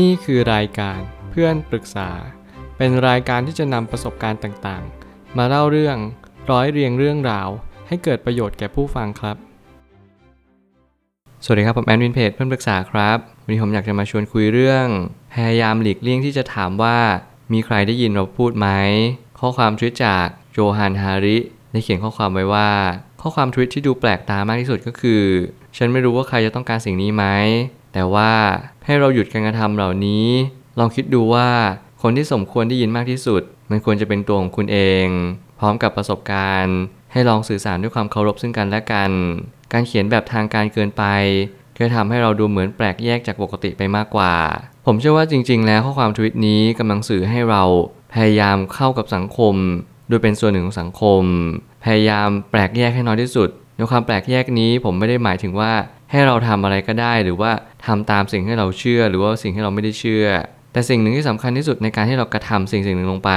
[0.00, 2.10] นี่คือรายการเพื่อนปรึกษา
[2.76, 5.96] เป็นรายการที่จะนำประสบการณ์ต่างๆ มาเล่าเรื่อง
[6.50, 7.48] ร้อยเรียงเรื่องราว
[7.88, 9.36] ให้เกิดประโยชน์แก่ผู้ฟังครับ
[11.44, 14.86] สวัสดีครับ ผมแอนวินเพจเพื่อนปรึกษาครับ วันนี้ผมอยากจะมาชวนคุยเรื่อง
[15.34, 16.98] พยายามหลีกเลี่ยงที่จะถามว่า
[17.52, 18.68] มีใครได้ยินเราพูดไหม
[19.40, 21.38] ข้อความทวิตจากโจฮันฮาริ
[21.72, 22.70] ได้เขียนข้อความไว้ว่า
[23.20, 25.22] ข้อความทวิตที่ดูแปลกตามากที่สุดก็คือ
[25.76, 27.24] ฉันไม่รู้ว่าใครจะต้องการสิ่งนี้ไหม
[27.92, 28.30] แต่ว่า
[28.86, 30.26] ให้เราหยุดการกระทำเหล่านี้
[30.78, 31.48] ลองคิดดูว่า
[32.02, 35.06] คนที่สมควรได้ยินมากที่สุด มันควรจะเป็นตัวของคุณเอง
[35.60, 36.78] พร้อมกับประสบการณ์
[37.12, 39.10] ให้ลองสื่อสารด้วยความเคารพซึ่งกันและกัน
[39.72, 41.04] การเขียนแบบทางการเกินไป
[41.76, 44.34] ก็ทำให้เราดูเหมือนแปลกแยกจากปกติไปมากกว่า
[44.86, 47.62] ผมเชื่อว่าจริง ๆ แล้วข้อความทวิตนี้กำลังสื่อให้เรา
[48.14, 49.54] พยายามเข้ากับสังคม
[50.08, 51.22] โดยเป็นส่วนหนึ่งของสังคม
[51.84, 55.72] พยายามแปลกแยกให้น้อยที่สุดในความแปลกแยกนี้ผมไม่ได้หมายถึงว่า
[56.12, 57.50] ให้เราทำอะไรก็ได้ หรือว่า
[57.86, 60.26] ทำตามสิ่งที่เราเชื่อ หรือว่าสิ่งที่เราไม่ได้เชื่อ
[60.72, 63.32] แต่สิ่งหนึ่งที่สำคัญที่สุดในการที่เรากระทำสิ่งสิ่งหนึ่งลงไป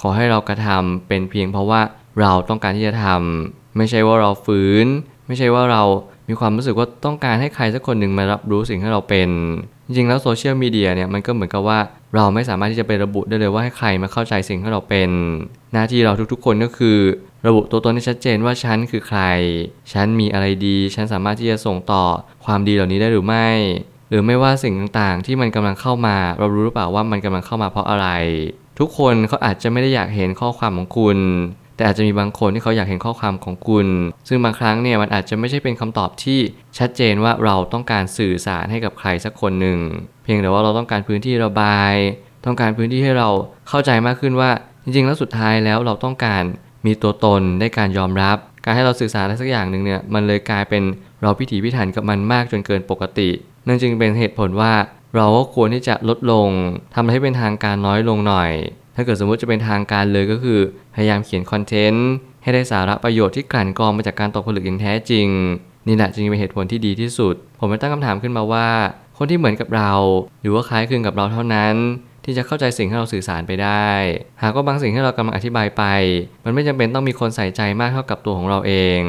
[0.00, 1.80] ขอให้เรากระทำเป็นเพียงเพราะว่า
[2.20, 4.86] เราต้องการที่จะทำไม่ใช่ว่าเราฝืน
[5.26, 5.82] ไม่ใช่ว่าเรา
[6.28, 9.28] มีความรู้สึกว่าต้องการให้ใครสักคนหนึ่งมารับรู้สิ่งที่เราเป็น
[9.92, 11.78] จริงๆแล้วโซเชียลมีเดียเนี่ยมันก็เหมือนกับว่า
[12.14, 15.10] เราไม่สามารถที่จะไประบุได้เลยว่าให้ใครมาเข้าใจสิ่งที่เราเป็น
[15.72, 16.98] หน้าที่เราทุกๆ คนก็คือ
[17.46, 19.20] ระบุตัวตนให้ชัดเจนว่าฉันคือใคร
[19.92, 22.04] ฉันมีอะไรดี ฉันสามารถที่จะส่งต่อ
[22.44, 23.48] ความดีเหล่านี้ได้หรือไม่
[24.10, 28.08] หรือไม่ว่าสิ่งต่างๆ ที่มันกำลังเข้ามา เรารู้หรือเปล่าว่ามันกำลังเข้ามาเพราะอะไร
[28.78, 31.18] ทุกคนเขาอาจจะไม่ได้อยากเห็นข้อความของคุณ
[31.82, 33.86] แต่อาจจะมีบางคนที่เขาอยากเห็นข้อความของคุณ
[34.28, 36.40] ซึ่งบางครั้งเนี่ยมันอาจจะไม่ใช่เป็นคำตอบที่
[36.78, 39.78] ชัดเจนว่าเราต้องการสื่อสารให้กับใครสักคนหนึ่ง
[40.22, 41.92] เพียงแต่ว่าเราต้องการพื้นที่ระบาย
[42.46, 43.28] ต้องการพื้นที่ให้เรา
[43.68, 44.50] เข้าใจมากขึ้นว่า
[44.84, 46.42] จริงๆ แล้วสุดท้ายแล้วเราต้องการ
[46.86, 50.82] มีตัวตนได้การยอมรับ การให้เราสื่อสารอะไรสักอย่างหนึ่งเนี่ยมันเลยกลายเป็น
[51.22, 53.30] เราพิถีพิถันกับมันมากจนเกินปกติ
[53.66, 54.72] นั่นจึงเป็นเหตุผลว่า
[55.16, 56.48] เราก็ควรที่จะลดลง
[56.94, 58.50] ทำให้เป็นทางการน้อยลงหน่อย
[58.96, 60.60] ถ้าเกิดสมมุติจะเป็นทางการเลยก็คือ
[60.94, 62.08] พยายามเขียนคอนเทนต์
[62.42, 65.28] ให้ได้สาระประโยชน์ที่กลั่นกรองมาจากการตกผลึกอย่างแท้จริง
[65.86, 68.68] นี่แหละจึงเป็นเหตุผลที่ดีที่สุด ผมไปตั้งคำถามขึ้นมาว่า
[69.16, 69.92] คนที่เหมือนกับเรา
[70.40, 71.74] หรือว่าคล้ายคลึงกับเราเท่านั้น
[72.24, 73.88] ที่จะเข้าใจสิ่งที่เราสื่อสารไปได้
[74.42, 75.84] หากว่าบางสิ่งที่เรากำลังอธิบายไป
[76.44, 79.00] มันไม่จำเป็นต้องมีคนใส่ใจมากเท่ากับตัวของเราเอง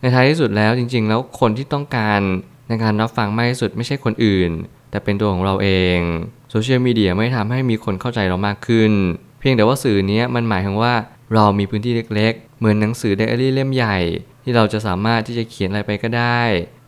[0.00, 2.20] ในท้ายที่สุดแล้วจริง ๆ แล้วคนที่ต้องการ
[2.68, 4.50] ในการรับฟังมากที่สุดไม่ใช่คนอื่น
[4.90, 5.98] แต่เป็นตัวของเราเอง
[6.50, 8.92] โซเชียลมีเดียไม่ทำให้มีคนเข้าใจเรามากขึ้น
[9.38, 10.92] เพียงแต่ว่าสื่อนี้มันหมายถึงว่า
[11.34, 13.98] เรามีพื้นที่เล็กๆ เหมือนหนังสือไดอารี่เล่มใหญ่
[14.44, 16.42] ที่เราจะสามารถที่จะเขียนอะไรไปก็ได้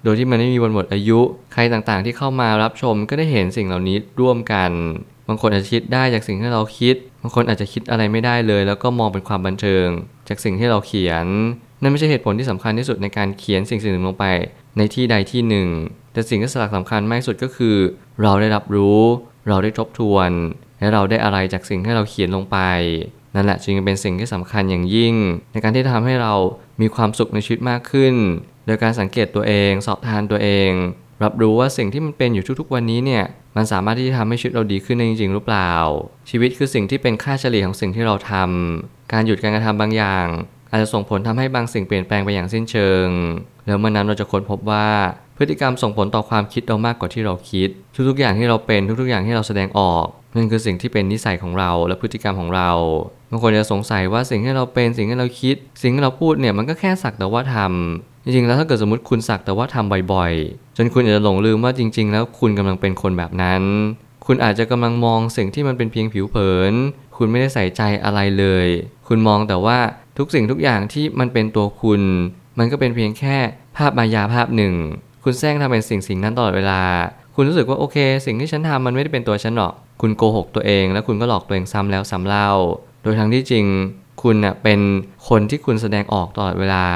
[0.05, 1.21] โดยที่มันไม่มีวันหมดอายุ
[1.53, 4.71] ใครต่างๆที่เข้ามารับชมก็ได้เห็นสิ่งเหล่านี้ร่วมกัน
[5.29, 9.87] บางคนอาจจะคิดได้จากสิ่งที่เราคิด บางคนอาจจะคิดอะไรไม่ได้เลย แล้วก็มองเป็นความบันเทิง
[10.29, 11.27] จากสิ่งที่เราเขียน
[11.83, 14.25] นั่นไม่ใช่เหตุผลที่สำคัญที่สุดในการเขียนสิ่งสิ่งหนึ่งลงไป
[14.79, 15.69] ในที่ใดที่หนึ่ง
[16.13, 17.77] แต่สิ่งที่สลักสำคัญมากที่สุดก็คือ
[18.23, 19.01] เราได้รับรู้
[19.49, 20.31] เราได้ทบทวน
[20.79, 22.59] และเราได้อะไรจากสิ่งที่เราเขียนลงไป
[23.37, 25.15] นั่นแหละจึงเป็นสิ่งที่สำคัญอย่างยิ่ง
[25.53, 26.35] ในการที่ทำให้เรา
[26.81, 28.15] มีความสุขในชีวิตมากขึ้น
[28.67, 30.71] โดยการสังเกตตัวเอง สอบทานตัวเอง
[31.25, 33.25] รับรู้ว่าสิ่งที่มันเป็นอยู่ทุกๆ วันนี้เนี่ย
[33.57, 35.73] มันสามารถที่จะทำให้ชีวิตเราดีขึ้นได้จริงๆหรือเปล่า
[36.31, 40.27] ชีวิตคือสิ่งที่เป็นค่าเฉลี่ยของสิ่งที่เราทำการหยุดการกระทำบางอย่าง
[40.71, 43.07] อาจจะส่งผลทำให้บางสิ่งเปลี่ยนแปลงไปอย่างสิ้นเชิง
[43.67, 44.89] แล้วเมื่อนั้นเราจะค้นพบว่า
[45.37, 47.69] พฤติกรรมส่งผลต่อความคิดเรามากกว่าที่เราคิด
[48.09, 52.71] ทุกๆอย่างที่เราเป็นทุกๆอย่างที่เราแสดงออกนั่นคือสิ่งที่เป็นนิสัยของเราและพฤติกรรมของเรา
[53.31, 63.63] บางคนจะสงสัยว่าสิ่งที่เราเป็นสิ่งที่เราคิด สิ่งที่เราพูดเนี่ยมันก็แค่สักแต่ว่าทำจริงๆ แล้วถ้าเกิดสมมติคุณสักแต่ว่าทำบ่อยๆ จนคุณอาจจะหลงลืมว่าจริง ๆ แล้วคุณกำลังเป็นคนแบบนั้น
[64.27, 66.73] คุณอาจจะกำลังมองสิ่งที่มันเป็นเพียงผิวเผิน
[67.17, 68.69] คุณไม่ได้ใส่ใจอะไรเลย
[69.09, 69.79] คุณมองแต่ว่า
[70.19, 72.03] ทุกสิ่งทุกอย่างที่มันเป็นตัวคุณ
[72.59, 73.37] มันก็เป็นเพียงแค่
[73.77, 74.75] ภาพมายาภาพหนึ่ง
[75.25, 76.83] คุณแซงทำเป็นสิ่งสิ่งนั้นตลอดเวลา
[77.35, 82.51] คุณรู้สึกว่าโอเค สิ่งที่ฉันทำมันไม่ได้เป็นตัวฉันหรอก คุณโกหกตัวเอง แล้วคุณก็หลอกตัวเองซ้ำแล้วซ้ำเล่า
[83.07, 83.65] ดยทั้งที่จริง
[84.23, 84.81] คุณเน่ะเป็น
[85.29, 86.87] คนที่คุณแสดงออกตลอดเวลา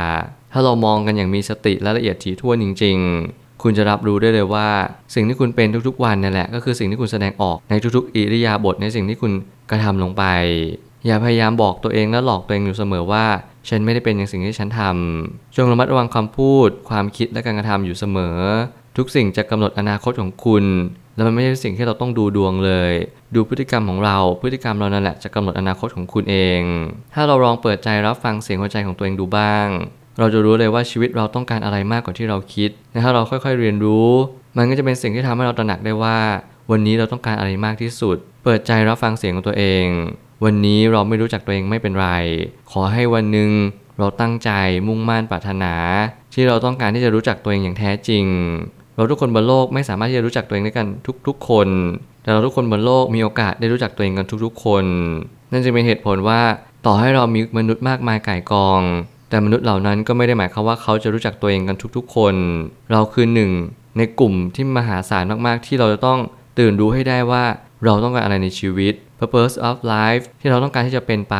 [0.53, 2.97] ถ้าเรามองกันอย่างมีสติและละเอียดถี่ถ้วนจริง
[3.31, 4.69] ๆ คุณจะรับรู้ได้เลยว่า
[5.15, 9.33] สิ่งที่คุณเป็นทุกๆวันนั่นแหละ ก็คือสิ่งที่คุณแสดงออกในทุกๆอิริยาบถในสิ่งที่คุณ
[9.71, 10.25] กระทำลงไป
[11.07, 13.25] อย่าพยายามบอกตัวเองและหลอกตัวเองอยู่เสมอว่า
[13.69, 18.37] ฉันไม่ได้เป็นอย่างสิ่งที่ฉันทำจงระมัดระวังคำพูด ความคิดและการกระทำอยู่เสมอ
[18.97, 20.65] ทุกสิ่งจะกำหนดอนาคตของคุณ
[21.15, 22.93] แล้วมันไม่ใช่สิ่งที่เราต้องดูดวงเลย
[23.35, 26.63] ดูพฤติกรรมของเรา พฤติกรรมเรานั่นแหละจะกำหนดอนาคตของคุณเอง
[27.15, 29.69] ถ้าเราลองเปิดใจรับฟังเสียงหัวใจของตัวเองดูบ้าง
[30.19, 34.09] เราจะรู้เลยว่าชีวิตเราต้องการอะไรมากกว่าที่เราคิดและถ้าเราค่อยๆเรียนรู้
[34.57, 36.19] มันก็จะเป็นสิ่งที่ทำให้เราตระหนักได้ว่า
[36.71, 39.87] วันนี้เราต้องการอะไรมากที่สุด เปิดใจรับฟังเสียงของตัวเอง
[40.45, 42.09] วันนี้เราไม่รู้จักตัวเองไม่เป็นไร
[42.71, 43.51] ขอให้วันหนึ่ง
[43.99, 44.51] เราตั้งใจ
[44.89, 45.75] มุ่งมั่นปรารถนา
[46.35, 48.25] ที่เราต้องการที่จะรู้จักตัวเองอย่างแท้จริง
[49.01, 50.87] เราทุกคนบนโลกไม่สามารถที่จะรู้จักตัวเองได้กัน
[51.27, 51.69] ทุกๆ คน
[52.23, 54.85] แต่แต่เราทุกคนบนโลกมีโอกาสได้รู้จักตัวเองกันทุกๆ คน
[55.53, 56.41] นั่นจึงเป็นเหตุผลว่า
[56.87, 58.81] ต่อให้เรามีมนุษย์มากมายก่ายกอง
[59.29, 62.35] แต่มนุษย์เหล่านั้นก็ไม่ได้หมายความว่าเขาจะรู้จักตัวเองกันทุกๆ คน
[62.93, 63.51] เราคือหนึ่ง
[63.97, 66.19] ในกลุ่มที่มหาศาลมากๆ ที่เราจะต้อง
[66.59, 67.45] ตื่นรู้ให้ได้ว่า
[67.85, 71.37] เราต้องการอะไรในชีวิต purpose of life ที่เราต้องการที่จะเป็นไป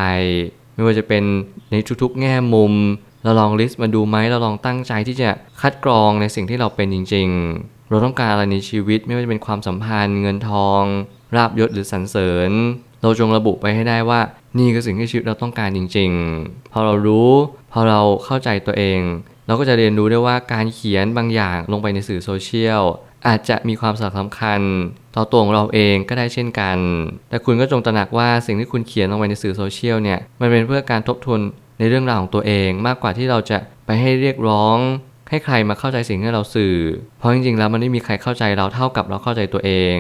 [0.75, 1.25] ไม่ว่าจะเป็น
[1.71, 2.73] ในทุกๆ แง่มุม
[3.23, 5.31] เราลองลิสต์มาดูไหมเราลองตั้งใจที่จะ
[5.61, 7.29] คัดกรองในสิ่งที่เราเป็นจริง
[7.59, 10.83] ๆ เราต้องการอะไรในชีวิตไม่ว่าจะเป็นความสัมพันธ์ เงินทอง
[11.37, 12.51] ราบยศหรือสรรเสริญ
[13.03, 14.21] เราจงระบุไปให้ได้ว่า
[14.59, 16.11] นี่คือสิ่งที่ชีวิตเราต้องการจริง
[16.43, 17.31] ๆ พอเรารู้
[17.73, 19.01] พอเราเข้าใจตัวเอง
[19.47, 22.83] เราก็จะเรียนรู้ได้ว่าการเขียนบางอย่างลงไปในสื่อโซเชียล
[23.27, 24.61] อาจจะมีความสำคัญ
[25.17, 26.79] ต่อตัวของเราเองก็ได้เช่นกัน
[27.29, 31.41] แต่คุณก็จงตระหนักว่าสิ่งที่คุณเขียนลงไปในสื่อโซเชียลเนี่ย มันเป็นเพื่อการทบทวน
[31.81, 34.79] ในเรื่องราวของตัวเองมากกว่าที่เราจะไปให้เรียกร้อง
[35.31, 36.77] ให้ใครมาเข้าใจสิ่งที่เราสื่อ
[37.19, 39.97] เพราะจริงๆแล้วมันไม่มีใครเข้าใจเราเท่ากับเราเข้าใจตัวเอง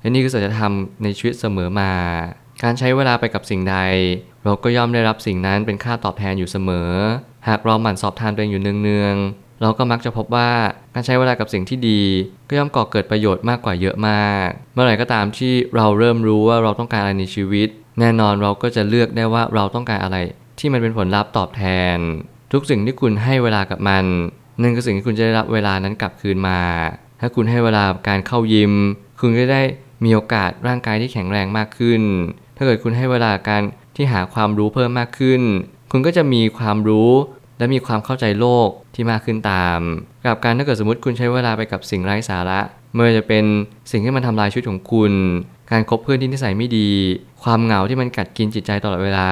[0.00, 0.72] และนี่คือสัจธรรม
[1.02, 1.92] ในชีวิตเสมอมา
[2.62, 3.76] การใช้เวลาไปกับสิ่งใด
[4.44, 6.90] เราก็ย่อมได้รับสิ่งนั้นเป็นค่าตอบแทนอยู่เสมอ
[7.48, 10.50] หากเราหมั่นสอบทานตัวเองอยู่เนืองๆ เราก็มักจะพบว่า
[10.94, 12.00] การใช้เวลากับสิ่งที่ดี
[12.48, 17.68] ก็ย่อมก่อเกิดประโยชน์มากกว่าเยอะมาก เมื่อไหร่ก็ตามที่เราเริ่มรู้ว่าเราต้องการอะไรในชีวิต
[18.00, 20.16] แน่นอนเราก็จะเลือกได้ว่าเราต้องการอะไร
[20.60, 21.64] ที่มันเป็นผลลัพธ์ตอบแท
[21.94, 21.96] น
[22.52, 24.04] ทุกสิ่งที่คุณให้เวลากับมัน
[24.62, 26.60] นั่นคือสิ่งที่คุณจะได้รับเวลานั้นกลับคืนมา
[27.20, 28.72] ถ้าคุณให้เวลาการเข้ายิม
[29.20, 29.62] คุณก็ได้
[30.04, 32.02] มีโอกาสร่างกายที่แข็งแรงมากขึ้น
[32.56, 33.62] ถ้าเกิดคุณให้เวลาการ
[33.96, 35.42] ที่หาความรู้เพิ่มมากขึ้น
[35.92, 37.10] คุณก็จะมีความรู้
[37.58, 39.80] และมีความเข้าใจโลกที่มากขึ้นตาม
[40.26, 42.60] กับการถ้าเกิดสมมติคุณใช้เวลาไปกับสิ่งไร้สาระ
[42.92, 43.44] ไม่ว่าจะเป็น
[43.90, 45.12] สิ่งที่มันทำลายชีวิตของคุณ
[45.70, 46.88] การคบเพื่อนที่นิสัยไม่ดี
[47.42, 49.28] ความเหงาที่มันกัดกินจิตใจตลอดเวลา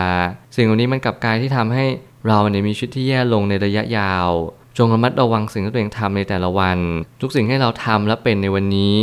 [0.57, 1.85] สิ่งเหล่านี้มันกลับกลายที่ทำให้
[2.27, 4.31] เราเนี่ยมีชีวิตที่แย่ลงในระยะยาว
[4.79, 6.79] จงระมัดระวังสิ่งที่ตัวเองทำในแต่ละวัน
[7.21, 8.97] ทุกสิ่งให้เราทำและเป็นในวันนี้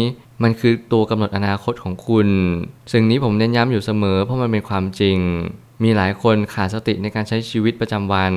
[0.44, 2.28] มันคือตัวกำหนดอนาคตของคุณ
[2.94, 5.18] สิ่งนี้ผมเน้นย้ำอยู่เสมอเพราะมันเป็นความจริง
[5.84, 8.34] มีหลายคนขาดสติในการใช้ชีวิตประจำวัน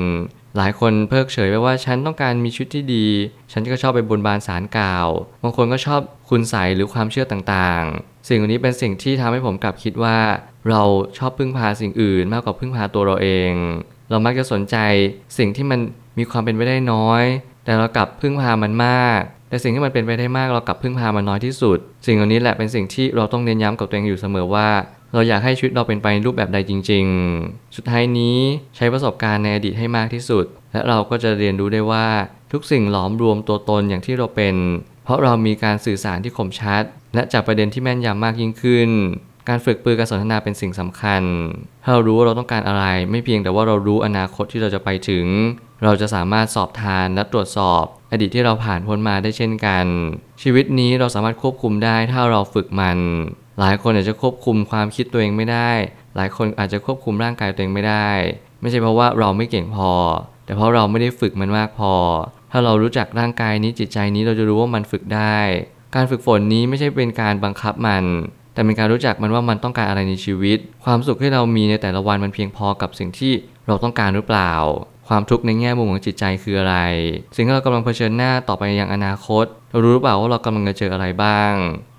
[0.56, 3.06] หลายคนเพิกเฉยไปว่าฉันต้องการมีชีวิตที่ดี
[3.52, 5.08] ฉันก็ชอบไปบนบานสารกล่าว
[5.42, 6.00] บางคนก็ชอบ
[6.30, 10.18] คุณใสหรือความเชื่อต่างๆ สิ่งเหล่านี้เป็นสิ่งที่ทำให้ผมกลับคิดว่า
[10.70, 10.82] เรา
[11.18, 13.52] ชอบพึ่งพาสิ่งอื่นมากกว่าพึ่งพาตัวเราเอง
[14.10, 14.76] เรามักจะสนใจ
[15.38, 15.80] สิ่งที่มัน
[16.18, 17.24] มีความเป็นไปได้น้อย
[17.64, 24.68] แต่เรากลับพึ่งพามันมาก แต่สิ่งที่มันเป็นไปได้มากเรากลับพึ่งพามันน้อยที่สุด สิ่งเหล่านี้แหละเป็นสิ่งที่เราต้องเน้นย้ำกับตัวเองอยู่เสมอว่า
[25.14, 27.06] เราอยากให้ชีวิตเราเป็นไปในรูปแบบใดจริง
[27.40, 28.38] ๆ สุดท้ายนี้
[28.76, 32.06] ใช้ประสบการณ์ในอดีตให้มากที่สุด และเราก็จะเรียนรู้ได้ว่า
[32.52, 34.54] ทุกสิ่งหลอมรวมตัวตนอย่างที่เราเป็น
[35.04, 36.82] เพราะเรามีการสื่อสารที่คมชัด
[37.14, 38.90] และจับประเด็นที่แม่นยำมากยิ่งขึ้น
[39.48, 41.22] การฝึกปือการสนทนาเป็นสิ่งสำคัญ
[41.82, 45.26] ถ้าเรารู้ว่าเราต้องการอะไร ไม่เพียงแต่ว่าเรารู้อนาคตที่เราจะไปถึง
[45.84, 49.87] เราจะสามารถสอบทานและตรวจสอบ อดีตที่เราผ่านพ้นมาได้เช่นกัน
[50.43, 52.99] ชีวิตนี้เราสามารถควบคุมได้ถ้าเราฝึกมัน
[53.60, 55.70] หลายคนอาจจะควบคุมความคิดตัวเองไม่ได้
[56.16, 58.10] หลายคนอาจจะควบคุมร่างกายตัวเองไม่ได้
[58.60, 59.93] ไม่ใช่เพราะว่าเราไม่เก่งพอ
[60.44, 61.94] แต่เพราะเราไม่ได้ฝึกมันมากพอ
[62.52, 65.38] ถ้าเรารู้จักร่างกายนี้จิตใจนี้เราจะรู้ว่ามันฝึกได้
[65.94, 68.04] การฝึกฝนนี้ไม่ใช่เป็นการบังคับมัน
[68.52, 73.32] แต่เป็นการรู้จักมันว่ามันต้องการอะไรในชีวิต ความสุขที่เรามีในแต่ละวันมันเพียงพอกับสิ่งที่
[73.66, 74.52] เราต้องการหรือเปล่า
[75.08, 76.76] ความทุกข์ในแง่มุมของจิตใจคืออะไร
[77.37, 81.52] สิ่งที่เรากำลังเผชิญหน้าต่อไปยังอนาคต เรารู้หรือเปล่าว่าเรากำลังจะเจออะไรบ้าง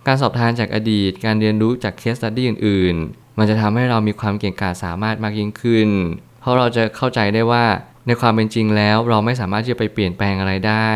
[0.08, 5.90] การสอบทานจากอดีต การเรียนรู้จากเคสตัดดี้อื่น ๆ มันจะทำให้เรามีความเก่งกาจสามารถมากยิ่งขึ้น
[6.42, 7.66] เพราะเราจะเข้าใจได้ว่า
[8.08, 10.92] ในความเป็นจริงแล้ว เราไม่สามารถที่จะไปเปลี่ยนแปลงอะไรได้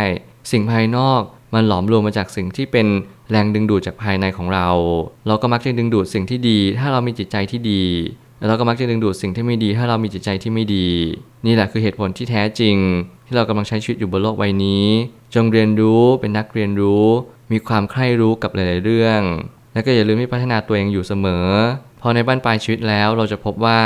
[0.52, 1.22] สิ่งภายนอก
[1.54, 2.88] มันหลอมรวมมาจากสิ่งที่เป็น
[3.32, 4.68] แรงดึงดูดจากภายในของเรา
[5.28, 7.84] เราก็มักจะดึงดูดสิ่งที่ดี ถ้าเรามีจิตใจที่ดี
[8.44, 10.88] แล้วเราก็มักจะดึงดูดสิ่งที่ไม่ดี ถ้าเรามีจิตใจที่ไม่ดี
[11.46, 12.76] นี่แหละคือเหตุผลที่แท้จริง
[13.26, 14.86] ที่เรากำลังใช้ชีวิตอยู่บนโลกใบนี้
[15.36, 17.06] จงเรียนรู้เป็นนักเรียนรู้
[17.52, 19.22] มีความใคร่รู้กับหลาย ๆ เรื่อง
[19.74, 21.48] และก็อย่าลืมที่พัฒนาตัวเองอยู่เสมอ
[22.02, 23.80] พอในบ้านปลายชีวิตแล้วเราจะพบว่า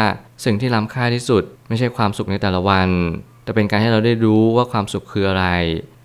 [0.46, 2.90] สิ่งที่ล้ำค่าที่สุด ไม่ใช่ความสุขในแต่ละวัน
[3.44, 5.46] แต่เป็นการให้เราได้รู้ว่าความสุขคืออะไร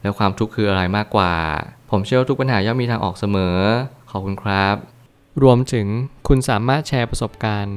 [0.03, 1.35] และความทุกข์คืออะไรมากกว่า
[1.91, 3.57] ผมเชื่อว่าทุกปัญหาย่อมมีทางออกเสมอ
[4.11, 4.77] ขอบคุณครับ
[5.43, 5.87] รวมถึง
[6.29, 7.77] คุณสามารถแชร์ประสบการณ์